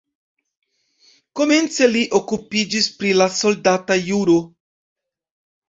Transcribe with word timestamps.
Komence 1.39 1.89
li 1.91 2.01
okupiĝis 2.21 2.89
pri 2.97 3.13
la 3.21 3.29
soldata 3.37 4.01
juro. 4.09 4.41